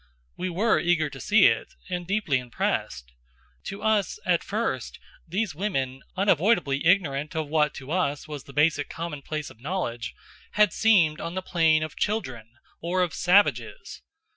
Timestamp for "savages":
13.13-14.01